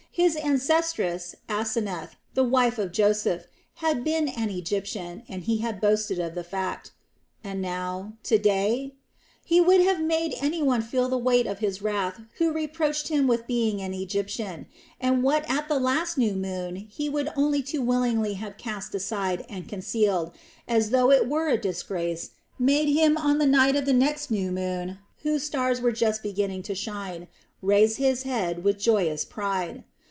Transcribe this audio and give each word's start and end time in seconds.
His 0.13 0.35
ancestress 0.35 1.35
Asenath, 1.47 2.17
the 2.33 2.43
wife 2.43 2.77
of 2.77 2.91
Joseph, 2.91 3.47
had 3.75 4.03
been 4.03 4.27
an 4.27 4.49
Egyptian 4.49 5.23
and 5.29 5.43
he 5.43 5.59
had 5.59 5.79
boasted 5.79 6.19
of 6.19 6.35
the 6.35 6.43
fact. 6.43 6.91
And 7.45 7.61
now, 7.61 8.17
to 8.23 8.37
day? 8.37 8.93
He 9.45 9.61
would 9.61 9.79
have 9.79 10.01
made 10.03 10.35
any 10.41 10.61
one 10.61 10.81
feel 10.81 11.07
the 11.07 11.17
weight 11.17 11.47
of 11.47 11.59
his 11.59 11.81
wrath 11.81 12.19
who 12.39 12.51
reproached 12.51 13.07
him 13.07 13.25
with 13.25 13.47
being 13.47 13.81
an 13.81 13.93
Egyptian; 13.93 14.65
and 14.99 15.23
what 15.23 15.49
at 15.49 15.69
the 15.69 15.79
last 15.79 16.17
new 16.17 16.33
moon 16.33 16.75
he 16.75 17.07
would 17.07 17.29
only 17.37 17.63
too 17.63 17.81
willingly 17.81 18.33
have 18.33 18.57
cast 18.57 18.93
aside 18.93 19.45
and 19.47 19.69
concealed, 19.69 20.33
as 20.67 20.89
though 20.89 21.09
it 21.09 21.29
were 21.29 21.47
a 21.47 21.57
disgrace, 21.57 22.31
made 22.59 22.89
him 22.91 23.15
on 23.17 23.37
the 23.37 23.47
night 23.47 23.77
of 23.77 23.85
the 23.85 23.93
next 23.93 24.29
new 24.29 24.51
moon 24.51 24.99
whose 25.23 25.43
stars 25.43 25.79
were 25.79 25.91
just 25.93 26.21
beginning 26.21 26.61
to 26.61 26.75
shine, 26.75 27.29
raise 27.61 27.95
his 27.95 28.23
head 28.23 28.65
with 28.65 28.77
joyous 28.77 29.23
pride. 29.23 29.85